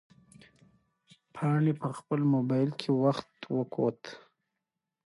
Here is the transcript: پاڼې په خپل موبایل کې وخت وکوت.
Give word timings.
پاڼې 1.35 1.73
په 1.81 1.89
خپل 1.97 2.19
موبایل 2.33 2.69
کې 2.79 2.89
وخت 3.03 3.29
وکوت. 3.57 3.99